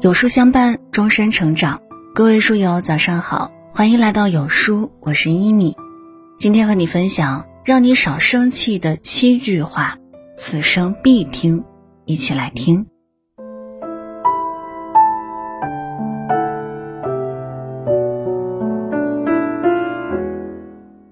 [0.00, 1.82] 有书相伴，终身成长。
[2.14, 5.76] 各位书友，早上好，欢迎来到有书，我是一米。
[6.38, 9.98] 今天和你分享让你少生气的七句话，
[10.36, 11.64] 此生必听，
[12.04, 12.86] 一起来听。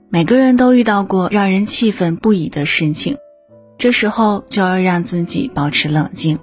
[0.09, 3.16] 每个人都遇到过让人气愤不已的事情，
[3.79, 6.39] 这时候就要让自己保持冷静。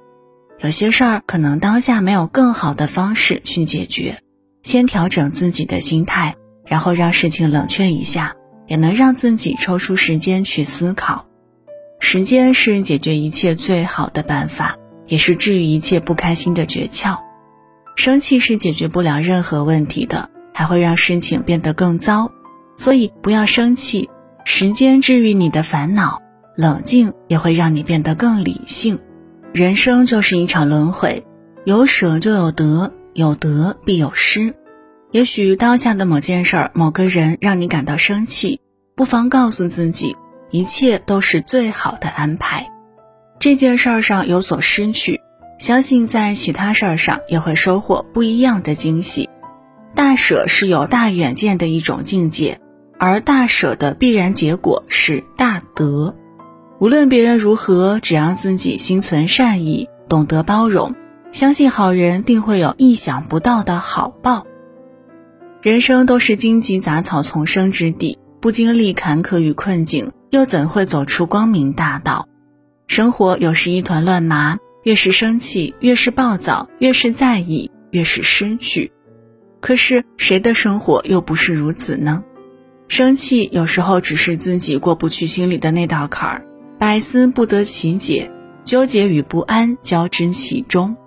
[0.63, 4.19] 有些事儿可能当下没有更好的方式去解决，
[4.61, 6.35] 先调整自己的心态，
[6.65, 8.33] 然后让事情冷却一下，
[8.65, 11.25] 也能让自己抽出时间去思考。
[11.99, 17.17] 时间是解决一切最好的办法，也是治愈一切不开心的诀窍。
[17.97, 22.31] 生气是解决不了任何问题的，还会让事情变得更糟。
[22.77, 24.09] 所以不要生气，
[24.45, 26.21] 时间治愈你的烦恼，
[26.55, 28.97] 冷静也会让你变得更理性。
[29.53, 31.23] 人生就是一场轮回，
[31.63, 34.55] 有舍就有得，有得必有失。
[35.11, 38.59] 也许当下的某件事儿、某个人让你感到生气，
[38.95, 40.17] 不妨告诉自己，
[40.49, 42.67] 一切都是最好的安排。
[43.39, 45.21] 这件事儿上有所失去，
[45.59, 49.29] 相信在其他事儿上也会收获不一样的惊喜。
[49.93, 52.59] 大舍是有大远见的一种境界，
[52.97, 56.15] 而大舍的必然结果是大德。
[56.83, 60.93] 无论别人如何，只要自己心存善意，懂得包容，
[61.31, 64.45] 相信好人定会有意想不到的好报。
[65.61, 72.27] 人生都是荆棘杂草丛生之地，不经历坎坷与困境，又怎会走出光明大道？
[72.87, 78.91] 生活有时一团乱麻，越是生气，越是暴躁，越是在意，越是失去。
[79.61, 82.25] 可是谁的生活又不是如此呢？
[82.89, 86.45] 生气有时候只是自己过不去心里的那道坎儿。
[86.83, 88.29] 百思不得其解，
[88.65, 90.97] 纠结与不安交织其中，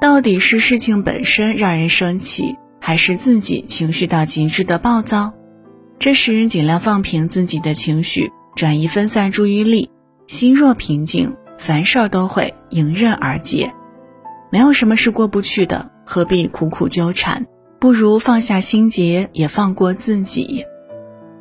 [0.00, 5.34] 到底是事情本身让人生气，还是自己情绪到极致的暴躁？
[5.98, 9.90] 这时尽量放平自己的情绪，转移分散注意力，
[10.26, 13.70] 心若平静，凡事都会迎刃而解。
[14.50, 17.44] 没有什么是过不去的，何必苦苦纠缠？
[17.78, 20.64] 不如放下心结，也放过自己。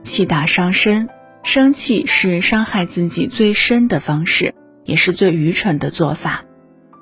[0.03, 1.07] 气大伤身。
[1.47, 4.53] 生气是伤害自己最深的方式，
[4.83, 6.43] 也是最愚蠢的做法。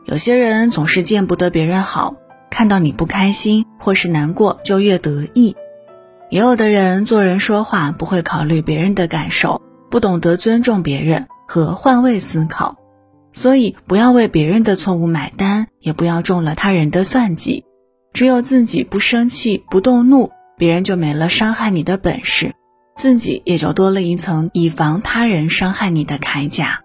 [0.06, 2.16] 有些人总是见不得别人好，
[2.52, 5.56] 看到你不开心或是难过就越得意；
[6.30, 12.78] 也有的人做人说话不会考虑别人的感受，不懂得尊重别人和换位思考。
[13.34, 17.66] 所以，不要为别人的错误买单，也不要中了他人的算计。
[18.14, 22.54] 只有自己不生气、不动怒，别人就没了伤害你的本事。
[22.96, 26.80] 自己也就多了一层以防他人伤害你的铠甲。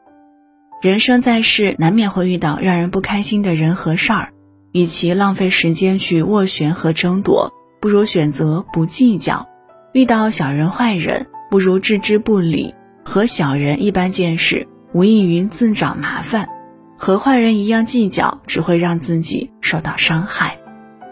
[0.82, 4.32] 人生在世，难免会遇到让人不开心的人和事儿，
[4.72, 9.46] 与其浪费时间去斡旋和争夺，不如选择不计较。
[9.92, 12.74] 遇到小人坏人，不如置之不理。
[13.04, 16.44] 和小人一般见识，无异于自找麻烦；
[16.96, 20.58] 和坏人一样计较，只会让自己受到伤害。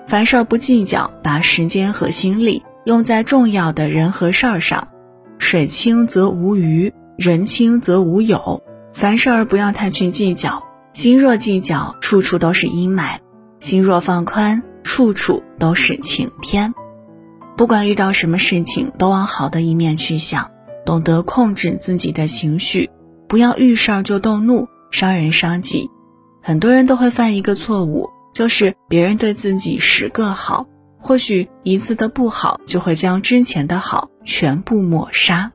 [0.06, 2.62] 凡事不计较，把时间和心力。
[2.88, 4.88] 用在重要的人和事儿上，
[5.36, 8.62] 水清则无鱼，人清则无友。
[8.94, 13.18] 凡事儿不要太去计较，心若计较，处处都是阴霾；
[13.58, 16.72] 心若放宽，处处都是晴天。
[17.58, 20.50] 不管遇到什么事情，都往好的一面去想，
[20.86, 22.88] 懂得控制自己的情绪，
[23.28, 25.90] 不要遇事儿就动怒，伤人伤己。
[26.40, 30.66] 很多人都会犯一个错误，就是别人对自己十个好。
[31.00, 35.52] 或许一次的不好，就会将之前的好全部抹杀。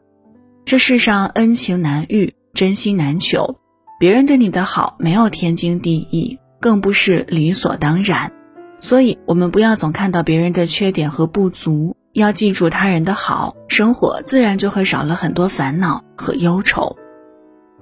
[0.66, 3.58] 这世上恩情难遇，真心难求。
[4.00, 8.32] 别人对你的好，没有天经地义，更不是理所当然。
[8.80, 16.96] 所以，我们不要总看到别人的缺点和不足，要记住他人的好，生活自然就会少了很多烦恼和忧愁。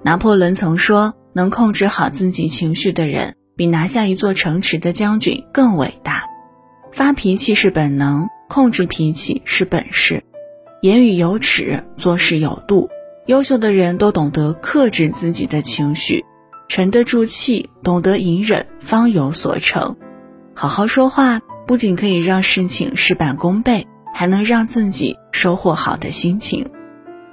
[0.02, 6.24] 拿破仑曾说：“能控制好自己情绪的人，比拿下一座城池的将军更伟大。”
[6.92, 10.22] 发脾气是本能，控制脾气是本事。
[10.82, 12.90] 言语有尺，做事有度。
[13.26, 16.24] 优秀的人都懂得克制自己的情绪，
[16.68, 19.96] 沉得住气，懂得隐忍，方有所成。
[20.54, 26.66] 好好说话，不仅可以让事情事半功倍，还能让自己收获好的心情。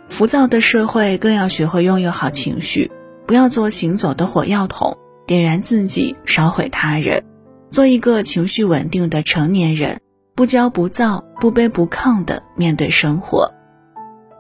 [0.08, 2.90] 浮躁的社会更要学会拥有好情绪，
[3.28, 4.98] 不要做行走的火药桶，
[5.28, 7.24] 点燃自己，烧毁他人。
[7.72, 10.02] 做一个情绪稳定的成年人，
[10.36, 13.54] 不骄不躁，不卑不亢的面对生活。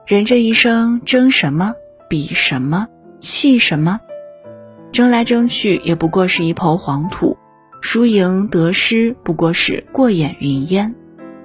[0.08, 1.74] 人这一生争什么，
[2.10, 2.88] 比什么，
[3.20, 4.00] 气什么，
[4.92, 7.38] 争来争去也不过是一抔黄土。
[7.82, 10.94] 输赢得失不过是过眼云烟。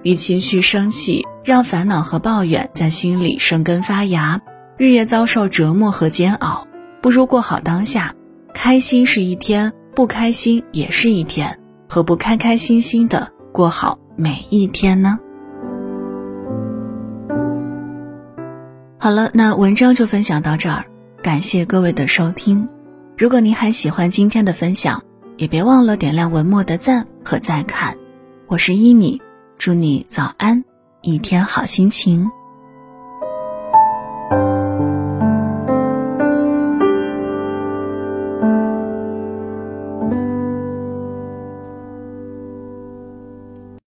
[0.02, 4.40] 与情绪生气，让烦恼和抱怨在心里生根发芽，
[4.76, 6.66] 日夜遭受折磨和煎熬，
[7.00, 8.14] 不如过好当下。
[8.52, 11.58] 开心是一天，不开心也是一天，
[11.94, 15.16] 何不开开心心的过好每一天呢？
[18.98, 20.86] 好了，那文章就分享到这儿，
[21.22, 22.68] 感谢各位的收听。
[23.16, 25.04] 如果您还喜欢今天的分享，
[25.36, 27.96] 也别忘了点亮文末的赞和再看。
[28.48, 29.22] 我是依米。
[29.56, 30.64] 祝你早安，
[31.00, 32.28] 一天好心情。